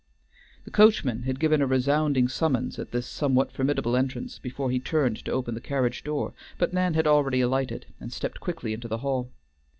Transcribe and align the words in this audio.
The 0.65 0.71
coachman 0.71 1.21
had 1.25 1.39
given 1.39 1.61
a 1.61 1.67
resounding 1.67 2.27
summons 2.27 2.79
at 2.79 2.89
this 2.89 3.05
somewhat 3.05 3.51
formidable 3.51 3.95
entrance 3.95 4.39
before 4.39 4.71
he 4.71 4.79
turned 4.79 5.23
to 5.25 5.31
open 5.31 5.53
the 5.53 5.61
carriage 5.61 6.03
door, 6.03 6.33
but 6.57 6.73
Nan 6.73 6.95
had 6.95 7.05
already 7.05 7.39
alighted, 7.39 7.85
and 7.99 8.11
stepped 8.11 8.39
quickly 8.39 8.73
into 8.73 8.87
the 8.87 8.97
hall. 9.05 9.29